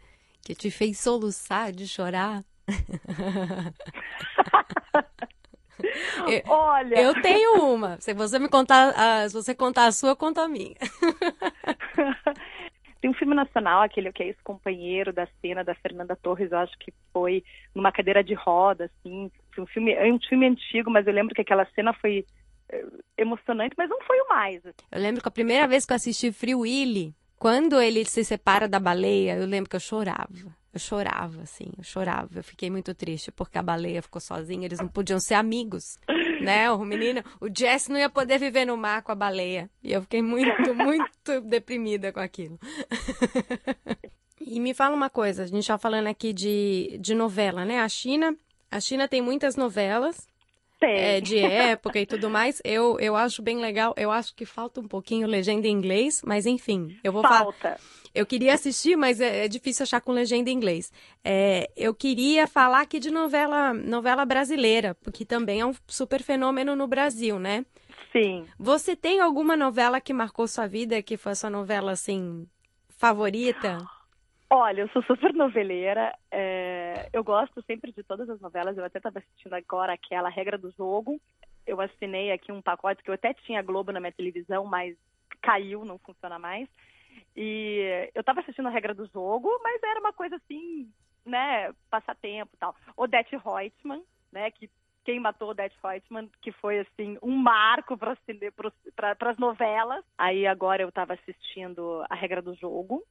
que 0.44 0.54
te 0.54 0.70
fez 0.70 0.98
soluçar 0.98 1.72
de 1.72 1.86
chorar? 1.86 2.44
eu, 5.78 6.42
Olha, 6.50 7.00
eu 7.00 7.22
tenho 7.22 7.72
uma. 7.72 8.00
Se 8.00 8.12
você 8.14 8.38
me 8.38 8.48
contar, 8.48 8.92
a, 8.96 9.28
se 9.28 9.34
você 9.34 9.54
contar 9.54 9.86
a 9.86 9.92
sua, 9.92 10.16
conta 10.16 10.42
a 10.42 10.48
minha. 10.48 10.76
Tem 13.00 13.10
um 13.10 13.14
filme 13.14 13.34
nacional, 13.34 13.82
aquele 13.82 14.12
que 14.12 14.22
é 14.22 14.28
esse 14.28 14.40
companheiro 14.44 15.12
da 15.12 15.26
cena 15.40 15.64
da 15.64 15.74
Fernanda 15.74 16.14
Torres, 16.14 16.52
eu 16.52 16.58
acho 16.58 16.78
que 16.78 16.94
foi 17.12 17.42
numa 17.74 17.90
cadeira 17.90 18.22
de 18.22 18.32
roda, 18.32 18.84
assim. 18.84 19.28
Um 19.58 19.66
filme, 19.66 19.92
é 19.92 20.04
um 20.04 20.20
filme 20.20 20.46
antigo, 20.46 20.88
mas 20.88 21.04
eu 21.04 21.12
lembro 21.12 21.34
que 21.34 21.40
aquela 21.40 21.66
cena 21.74 21.92
foi 21.94 22.24
eh, 22.68 22.86
emocionante, 23.18 23.74
mas 23.76 23.90
não 23.90 24.00
foi 24.02 24.20
o 24.20 24.28
mais. 24.28 24.64
Assim. 24.64 24.86
Eu 24.92 25.00
lembro 25.00 25.20
que 25.20 25.26
a 25.26 25.32
primeira 25.32 25.66
vez 25.66 25.84
que 25.84 25.92
eu 25.92 25.96
assisti 25.96 26.30
Free 26.30 26.54
Willy, 26.54 27.12
quando 27.40 27.80
ele 27.80 28.04
se 28.04 28.22
separa 28.22 28.68
da 28.68 28.78
baleia, 28.78 29.34
eu 29.34 29.46
lembro 29.46 29.68
que 29.68 29.74
eu 29.74 29.80
chorava. 29.80 30.28
Eu 30.72 30.80
chorava, 30.80 31.42
assim, 31.42 31.66
eu 31.76 31.84
chorava. 31.84 32.38
Eu 32.38 32.42
fiquei 32.42 32.70
muito 32.70 32.94
triste 32.94 33.30
porque 33.30 33.58
a 33.58 33.62
baleia 33.62 34.00
ficou 34.00 34.20
sozinha, 34.20 34.64
eles 34.64 34.78
não 34.78 34.88
podiam 34.88 35.20
ser 35.20 35.34
amigos, 35.34 35.98
né? 36.40 36.70
O 36.70 36.82
menino, 36.84 37.22
o 37.40 37.48
Jess 37.54 37.88
não 37.88 37.98
ia 37.98 38.08
poder 38.08 38.38
viver 38.38 38.64
no 38.64 38.76
mar 38.76 39.02
com 39.02 39.12
a 39.12 39.14
baleia. 39.14 39.68
E 39.82 39.92
eu 39.92 40.00
fiquei 40.00 40.22
muito, 40.22 40.50
muito 40.74 41.42
deprimida 41.42 42.10
com 42.10 42.20
aquilo. 42.20 42.58
e 44.40 44.58
me 44.60 44.72
fala 44.72 44.96
uma 44.96 45.10
coisa, 45.10 45.42
a 45.42 45.46
gente 45.46 45.60
está 45.60 45.76
falando 45.76 46.06
aqui 46.06 46.32
de, 46.32 46.96
de 46.98 47.14
novela, 47.14 47.66
né? 47.66 47.80
A 47.80 47.88
China, 47.88 48.34
a 48.70 48.80
China 48.80 49.06
tem 49.06 49.20
muitas 49.20 49.56
novelas. 49.56 50.26
É, 50.86 51.20
de 51.20 51.38
época 51.38 51.98
e 51.98 52.06
tudo 52.06 52.28
mais, 52.30 52.60
eu, 52.64 52.98
eu 52.98 53.16
acho 53.16 53.42
bem 53.42 53.58
legal. 53.58 53.94
Eu 53.96 54.10
acho 54.10 54.34
que 54.34 54.44
falta 54.44 54.80
um 54.80 54.88
pouquinho 54.88 55.26
legenda 55.26 55.66
em 55.66 55.70
inglês, 55.70 56.22
mas 56.24 56.46
enfim, 56.46 56.98
eu 57.02 57.12
vou 57.12 57.22
falar. 57.22 57.38
Falta. 57.38 57.78
Eu 58.14 58.26
queria 58.26 58.52
assistir, 58.52 58.94
mas 58.94 59.20
é, 59.20 59.46
é 59.46 59.48
difícil 59.48 59.84
achar 59.84 60.00
com 60.00 60.12
legenda 60.12 60.50
em 60.50 60.52
inglês. 60.52 60.92
É, 61.24 61.70
eu 61.74 61.94
queria 61.94 62.46
falar 62.46 62.82
aqui 62.82 62.98
de 62.98 63.10
novela, 63.10 63.72
novela 63.72 64.24
brasileira, 64.26 64.94
porque 65.02 65.24
também 65.24 65.60
é 65.60 65.66
um 65.66 65.74
super 65.86 66.22
fenômeno 66.22 66.76
no 66.76 66.86
Brasil, 66.86 67.38
né? 67.38 67.64
Sim. 68.12 68.46
Você 68.58 68.94
tem 68.94 69.20
alguma 69.20 69.56
novela 69.56 70.00
que 70.00 70.12
marcou 70.12 70.46
sua 70.46 70.66
vida, 70.66 71.02
que 71.02 71.16
foi 71.16 71.32
a 71.32 71.34
sua 71.34 71.48
novela, 71.48 71.92
assim, 71.92 72.46
favorita? 72.98 73.78
Olha, 74.54 74.82
eu 74.82 74.88
sou 74.90 75.02
super 75.04 75.32
noveleira. 75.32 76.14
É... 76.30 77.08
Eu 77.10 77.24
gosto 77.24 77.62
sempre 77.62 77.90
de 77.90 78.02
todas 78.02 78.28
as 78.28 78.38
novelas. 78.38 78.76
Eu 78.76 78.84
até 78.84 78.98
estava 78.98 79.18
assistindo 79.18 79.54
agora 79.54 79.94
aquela 79.94 80.28
Regra 80.28 80.58
do 80.58 80.70
Jogo. 80.72 81.18
Eu 81.66 81.80
assinei 81.80 82.30
aqui 82.30 82.52
um 82.52 82.60
pacote 82.60 83.02
que 83.02 83.08
eu 83.08 83.14
até 83.14 83.32
tinha 83.32 83.62
Globo 83.62 83.92
na 83.92 83.98
minha 83.98 84.12
televisão, 84.12 84.66
mas 84.66 84.94
caiu, 85.40 85.86
não 85.86 85.96
funciona 85.96 86.38
mais. 86.38 86.68
E 87.34 88.10
eu 88.14 88.22
tava 88.22 88.40
assistindo 88.40 88.68
a 88.68 88.70
regra 88.70 88.92
do 88.92 89.06
jogo, 89.06 89.48
mas 89.64 89.82
era 89.82 89.98
uma 89.98 90.12
coisa 90.12 90.36
assim, 90.36 90.86
né, 91.24 91.72
passatempo 91.88 92.50
e 92.52 92.58
tal. 92.58 92.76
Odete 92.94 93.34
Reutemann, 93.38 94.02
né, 94.30 94.50
que 94.50 94.68
quem 95.02 95.18
matou 95.18 95.48
Odete 95.48 95.78
Reutemann, 95.82 96.28
que 96.42 96.52
foi 96.52 96.80
assim 96.80 97.16
um 97.22 97.34
marco 97.34 97.96
para 97.96 99.30
as 99.30 99.38
novelas. 99.38 100.04
Aí 100.18 100.46
agora 100.46 100.82
eu 100.82 100.90
estava 100.90 101.14
assistindo 101.14 102.04
a 102.10 102.14
regra 102.14 102.42
do 102.42 102.54
jogo, 102.54 103.02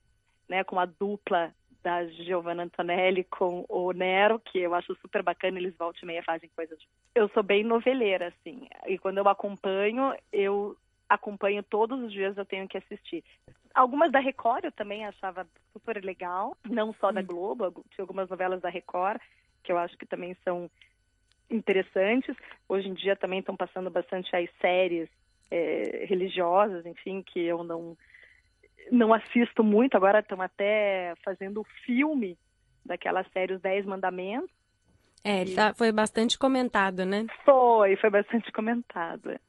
né, 0.51 0.65
com 0.65 0.77
a 0.77 0.85
dupla 0.85 1.53
da 1.81 2.05
Giovanna 2.07 2.63
Antonelli 2.63 3.23
com 3.23 3.65
o 3.69 3.93
Nero, 3.93 4.37
que 4.37 4.59
eu 4.59 4.75
acho 4.75 4.93
super 4.95 5.23
bacana, 5.23 5.57
eles 5.57 5.73
voltam 5.77 6.01
e 6.03 6.05
meia 6.05 6.21
fazem 6.21 6.49
coisas. 6.53 6.77
Eu 7.15 7.29
sou 7.29 7.41
bem 7.41 7.63
noveleira, 7.63 8.27
assim, 8.27 8.67
e 8.85 8.97
quando 8.97 9.17
eu 9.17 9.27
acompanho, 9.29 10.13
eu 10.31 10.75
acompanho 11.07 11.63
todos 11.63 12.03
os 12.03 12.11
dias, 12.11 12.37
eu 12.37 12.45
tenho 12.45 12.67
que 12.67 12.77
assistir. 12.77 13.23
Algumas 13.73 14.11
da 14.11 14.19
Record 14.19 14.65
eu 14.65 14.71
também 14.73 15.05
achava 15.05 15.47
super 15.71 16.03
legal, 16.03 16.55
não 16.69 16.93
só 16.99 17.13
da 17.13 17.21
hum. 17.21 17.25
Globo, 17.25 17.85
tinha 17.91 18.03
algumas 18.03 18.29
novelas 18.29 18.61
da 18.61 18.69
Record 18.69 19.21
que 19.63 19.71
eu 19.71 19.77
acho 19.77 19.97
que 19.97 20.05
também 20.05 20.35
são 20.43 20.69
interessantes. 21.49 22.35
Hoje 22.67 22.89
em 22.89 22.93
dia 22.93 23.15
também 23.15 23.39
estão 23.39 23.55
passando 23.55 23.89
bastante 23.89 24.35
as 24.35 24.49
séries 24.59 25.07
é, 25.49 26.05
religiosas, 26.09 26.85
enfim, 26.85 27.23
que 27.23 27.39
eu 27.39 27.63
não 27.63 27.95
não 28.91 29.13
assisto 29.13 29.63
muito. 29.63 29.95
Agora 29.95 30.19
estão 30.19 30.41
até 30.41 31.13
fazendo 31.23 31.61
o 31.61 31.67
filme 31.85 32.37
daquela 32.85 33.23
série 33.33 33.53
Os 33.53 33.61
Dez 33.61 33.85
Mandamentos. 33.85 34.49
É, 35.23 35.45
tá, 35.53 35.73
foi 35.73 35.91
bastante 35.91 36.37
comentado, 36.37 37.05
né? 37.05 37.27
Foi, 37.45 37.95
foi 37.97 38.09
bastante 38.09 38.51
comentado. 38.51 39.39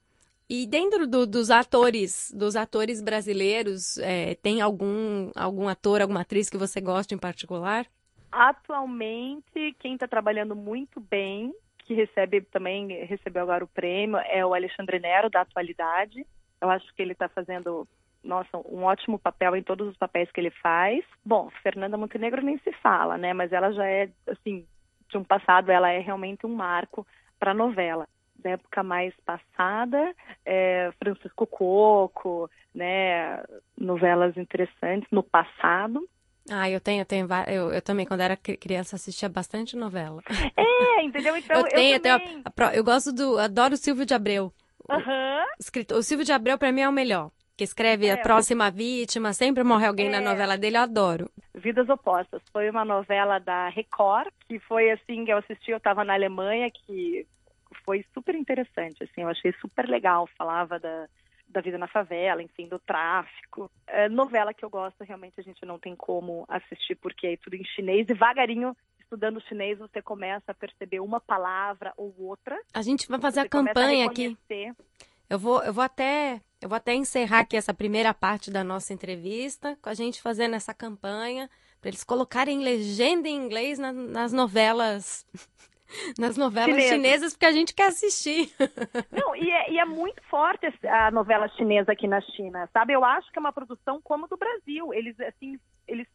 E 0.49 0.67
dentro 0.67 1.07
do, 1.07 1.27
dos 1.27 1.51
atores, 1.51 2.31
dos 2.37 2.57
atores 2.57 3.01
brasileiros, 3.01 3.97
é, 3.99 4.35
tem 4.35 4.61
algum, 4.61 5.31
algum 5.35 5.67
ator, 5.67 6.03
alguma 6.03 6.21
atriz 6.21 6.51
que 6.51 6.59
você 6.59 6.79
gosta 6.79 7.15
em 7.15 7.19
particular? 7.19 7.87
Atualmente, 8.31 9.75
quem 9.79 9.95
está 9.95 10.07
trabalhando 10.07 10.55
muito 10.55 11.01
bem, 11.01 11.55
que 11.79 11.95
recebe 11.95 12.43
também 12.43 12.89
recebeu 13.07 13.43
agora 13.43 13.65
o 13.65 13.69
prêmio, 13.69 14.19
é 14.19 14.45
o 14.45 14.53
Alexandre 14.53 14.99
Nero, 14.99 15.31
da 15.31 15.41
atualidade. 15.41 16.27
Eu 16.61 16.69
acho 16.69 16.95
que 16.95 17.01
ele 17.01 17.13
está 17.13 17.29
fazendo, 17.29 17.89
nossa, 18.25 18.57
um 18.57 18.85
ótimo 18.85 19.19
papel 19.19 19.57
em 19.57 19.63
todos 19.63 19.89
os 19.89 19.97
papéis 19.97 20.31
que 20.31 20.41
ele 20.41 20.51
faz. 20.51 21.05
Bom, 21.25 21.51
Fernanda 21.63 21.97
Montenegro 21.97 22.43
nem 22.43 22.59
se 22.59 22.73
fala, 22.75 23.19
né? 23.19 23.33
Mas 23.33 23.53
ela 23.53 23.73
já 23.73 23.87
é, 23.87 24.09
assim, 24.29 24.65
de 25.09 25.19
um 25.19 25.25
passado, 25.25 25.71
ela 25.71 25.91
é 25.91 25.99
realmente 25.99 26.47
um 26.47 26.55
marco 26.55 27.07
para 27.39 27.51
a 27.51 27.55
novela 27.55 28.07
da 28.43 28.51
época 28.51 28.83
mais 28.83 29.15
passada, 29.25 30.15
é, 30.45 30.91
Francisco 30.99 31.47
Coco, 31.47 32.51
né, 32.75 33.41
novelas 33.79 34.37
interessantes 34.37 35.09
no 35.13 35.23
passado. 35.23 36.09
Ah, 36.51 36.69
eu 36.69 36.81
tenho, 36.81 37.03
eu 37.03 37.07
tenho, 37.07 37.29
eu, 37.47 37.73
eu 37.73 37.81
também 37.81 38.05
quando 38.05 38.21
era 38.21 38.37
criança 38.37 38.97
assistia 38.97 39.29
bastante 39.29 39.77
novela. 39.77 40.21
É, 40.57 41.05
entendeu? 41.05 41.37
Então 41.39 41.61
eu, 41.61 41.69
tenho, 41.69 41.97
eu, 41.97 42.01
também... 42.01 42.43
eu, 42.45 42.67
eu 42.75 42.85
gosto 42.85 43.13
do, 43.13 43.39
adoro 43.39 43.75
o 43.75 43.77
Silvio 43.77 44.05
de 44.05 44.13
Abreu. 44.13 44.53
Uhum. 44.89 45.95
O, 45.95 45.99
o 45.99 46.03
Silvio 46.03 46.27
de 46.27 46.33
Abreu 46.33 46.59
para 46.59 46.73
mim 46.73 46.81
é 46.81 46.89
o 46.89 46.93
melhor 46.93 47.31
que 47.63 47.65
escreve 47.65 48.07
é, 48.07 48.13
a 48.13 48.19
próxima 48.19 48.71
vítima, 48.71 49.33
sempre 49.33 49.63
morre 49.63 49.87
alguém 49.87 50.09
é, 50.09 50.11
na 50.11 50.21
novela 50.21 50.59
dele, 50.59 50.77
eu 50.77 50.83
adoro. 50.83 51.31
Vidas 51.55 51.89
Opostas, 51.89 52.43
foi 52.53 52.69
uma 52.69 52.85
novela 52.85 53.39
da 53.39 53.69
Record, 53.69 54.33
que 54.49 54.59
foi 54.59 54.91
assim, 54.91 55.25
que 55.25 55.33
eu 55.33 55.39
assisti, 55.39 55.71
eu 55.71 55.77
estava 55.77 56.05
na 56.05 56.15
Alemanha, 56.15 56.69
que 56.71 57.27
foi 57.85 58.05
super 58.13 58.35
interessante, 58.35 59.05
assim, 59.05 59.23
eu 59.23 59.29
achei 59.29 59.53
super 59.61 59.89
legal, 59.89 60.29
falava 60.37 60.79
da, 60.79 61.07
da 61.49 61.61
vida 61.61 61.79
na 61.79 61.87
favela, 61.87 62.43
enfim, 62.43 62.67
do 62.67 62.79
tráfico. 62.81 63.71
É, 63.87 64.09
novela 64.09 64.53
que 64.53 64.65
eu 64.65 64.71
gosto, 64.71 65.05
realmente 65.05 65.39
a 65.39 65.43
gente 65.43 65.65
não 65.65 65.79
tem 65.79 65.95
como 65.95 66.45
assistir 66.49 66.97
porque 66.97 67.29
é 67.29 67.37
tudo 67.37 67.55
em 67.55 67.65
chinês, 67.65 68.07
devagarinho 68.07 68.77
estudando 68.99 69.43
chinês 69.43 69.79
você 69.79 70.01
começa 70.01 70.53
a 70.53 70.55
perceber 70.55 71.01
uma 71.01 71.21
palavra 71.21 71.93
ou 71.99 72.15
outra. 72.19 72.59
A 72.73 72.81
gente 72.81 73.07
vai 73.07 73.21
fazer 73.21 73.41
a 73.41 73.49
campanha 73.49 74.07
a 74.07 74.09
aqui. 74.09 74.35
Eu 75.29 75.39
vou, 75.39 75.63
eu 75.63 75.73
vou 75.73 75.85
até, 75.85 76.41
eu 76.63 76.69
vou 76.69 76.77
até 76.77 76.95
encerrar 76.95 77.41
aqui 77.41 77.57
essa 77.57 77.75
primeira 77.75 78.15
parte 78.15 78.49
da 78.51 78.63
nossa 78.63 78.95
entrevista 78.95 79.77
com 79.83 79.89
a 79.89 79.95
gente 79.95 80.23
fazendo 80.23 80.55
essa 80.55 80.73
campanha 80.73 81.51
para 81.81 81.89
eles 81.89 82.05
colocarem 82.05 82.61
legenda 82.61 83.29
em 83.29 83.35
inglês 83.35 83.81
na, 83.81 83.93
nas 83.93 84.33
novelas 84.33 85.27
nas 86.17 86.37
novelas 86.37 86.71
Chinesa. 86.71 86.95
chinesas 86.95 87.33
porque 87.33 87.47
a 87.47 87.53
gente 87.53 87.75
quer 87.75 87.89
assistir. 87.89 88.55
Não, 89.11 89.35
e 89.35 89.51
é, 89.51 89.73
e 89.73 89.79
é, 89.81 89.85
muito 89.85 90.23
forte 90.31 90.67
a 90.87 91.11
novela 91.11 91.49
chinesa 91.49 91.93
aqui 91.93 92.07
na 92.07 92.21
China, 92.21 92.69
sabe? 92.73 92.93
Eu 92.93 93.05
acho 93.05 93.31
que 93.33 93.39
é 93.39 93.41
uma 93.41 93.53
produção 93.53 94.01
como 94.01 94.29
do 94.29 94.37
Brasil. 94.37 94.95
Eles, 94.95 95.19
assim, 95.21 95.59
eles 95.87 96.07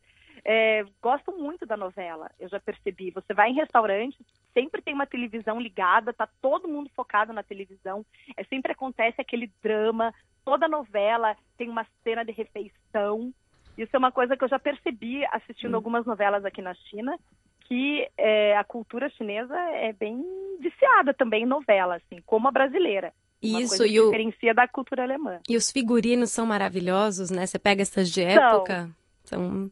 é, 0.49 0.85
gostam 1.01 1.37
muito 1.37 1.65
da 1.65 1.75
novela, 1.75 2.31
eu 2.39 2.47
já 2.47 2.57
percebi. 2.57 3.11
Você 3.11 3.33
vai 3.33 3.49
em 3.49 3.55
restaurante, 3.55 4.17
sempre 4.53 4.81
tem 4.81 4.93
uma 4.93 5.05
televisão 5.05 5.59
ligada, 5.59 6.13
tá 6.13 6.25
todo 6.41 6.69
mundo 6.69 6.89
focado 6.95 7.33
na 7.33 7.43
televisão. 7.43 8.05
É, 8.37 8.45
sempre 8.45 8.71
acontece 8.71 9.19
aquele 9.19 9.51
drama, 9.61 10.13
toda 10.45 10.69
novela 10.69 11.35
tem 11.57 11.69
uma 11.69 11.85
cena 12.01 12.23
de 12.23 12.31
refeição. 12.31 13.33
Isso 13.77 13.91
é 13.93 13.99
uma 13.99 14.11
coisa 14.11 14.37
que 14.37 14.43
eu 14.45 14.47
já 14.47 14.57
percebi 14.57 15.25
assistindo 15.33 15.73
hum. 15.73 15.75
algumas 15.75 16.05
novelas 16.05 16.45
aqui 16.45 16.61
na 16.61 16.73
China 16.73 17.19
que 17.67 18.07
é, 18.17 18.55
a 18.55 18.63
cultura 18.63 19.09
chinesa 19.09 19.53
é 19.73 19.91
bem 19.91 20.23
viciada 20.61 21.13
também 21.13 21.43
em 21.43 21.45
novela, 21.45 21.97
assim, 21.97 22.21
como 22.25 22.47
a 22.47 22.51
brasileira. 22.51 23.11
Uma 23.43 23.61
Isso, 23.61 23.85
e 23.85 23.99
o- 23.99 24.05
diferencia 24.05 24.53
da 24.53 24.65
cultura 24.69 25.03
alemã. 25.03 25.41
E 25.49 25.57
os 25.57 25.69
figurinos 25.69 26.31
são 26.31 26.45
maravilhosos, 26.45 27.29
né? 27.29 27.45
Você 27.45 27.59
pega 27.59 27.81
essas 27.81 28.09
de 28.09 28.23
época. 28.23 28.85
São. 28.85 29.06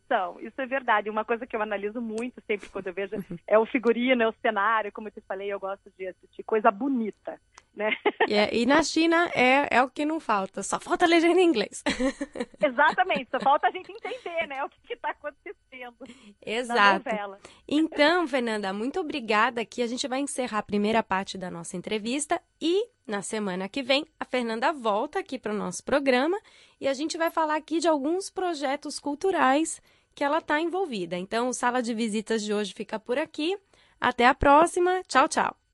Então, 0.06 0.38
isso 0.40 0.60
é 0.60 0.66
verdade. 0.66 1.10
Uma 1.10 1.24
coisa 1.26 1.46
que 1.46 1.56
eu 1.56 1.62
analiso 1.62 2.02
muito 2.02 2.42
sempre 2.46 2.70
quando 2.70 2.88
eu 2.88 2.94
vejo 2.94 3.16
é 3.48 3.58
o 3.58 3.66
figurino, 3.66 4.24
é 4.24 4.28
o 4.28 4.36
cenário. 4.42 4.92
Como 4.92 5.08
eu 5.08 5.12
te 5.12 5.22
falei, 5.22 5.52
eu 5.52 5.60
gosto 5.60 5.92
de 5.98 6.08
assistir 6.08 6.44
coisa 6.44 6.70
bonita, 6.72 7.40
né? 7.76 7.96
E, 8.28 8.34
é- 8.36 8.56
e 8.56 8.66
na 8.66 8.82
China 8.84 9.30
é, 9.34 9.68
é 9.78 9.84
o 9.84 9.90
que 9.90 10.06
não 10.06 10.20
falta, 10.20 10.64
só 10.64 10.80
falta 10.80 11.06
legenda 11.06 11.40
em 11.40 11.46
inglês. 11.46 11.84
Exatamente. 12.64 13.30
Só 13.30 13.40
falta 13.40 13.68
a 13.68 13.72
gente 13.72 13.92
entender, 13.92 14.48
né? 14.48 14.64
O 14.64 14.70
que 14.70 14.94
está 14.94 15.10
acontecendo 15.10 15.96
na 16.00 16.34
Exato. 16.46 17.10
novela. 17.10 17.40
Então, 17.68 18.28
Fernanda, 18.28 18.72
muito 18.74 19.00
obrigada. 19.00 19.62
Aqui 19.62 19.82
a 19.82 19.88
gente 19.88 20.08
vai 20.08 20.20
encerrar 20.20 20.60
a 20.60 20.64
primeira 20.64 21.04
parte 21.04 21.38
da 21.38 21.52
nossa 21.52 21.76
entrevista 21.78 22.42
e 22.62 22.88
na 23.06 23.22
semana 23.22 23.70
que 23.70 23.84
vem 23.84 24.06
a 24.20 24.26
Fernanda 24.26 24.72
volta 24.72 25.20
aqui 25.20 25.38
para 25.38 25.54
o 25.54 25.58
nosso 25.58 25.84
programa 25.84 26.40
e 26.80 26.88
a 26.88 26.94
gente 26.94 27.18
vai 27.18 27.30
falar 27.30 27.56
aqui 27.56 27.80
de 27.80 27.88
alguns 27.88 28.30
projetos 28.30 29.00
culturais 29.00 29.82
que 30.14 30.24
ela 30.24 30.38
está 30.38 30.60
envolvida. 30.62 31.18
Então, 31.18 31.50
o 31.50 31.54
Sala 31.54 31.82
de 31.82 31.94
Visitas 31.94 32.42
de 32.42 32.54
hoje 32.54 32.74
fica 32.74 32.98
por 32.98 33.18
aqui. 33.18 33.58
Até 34.00 34.26
a 34.26 34.34
próxima. 34.34 35.02
Tchau, 35.08 35.28
tchau. 35.28 35.65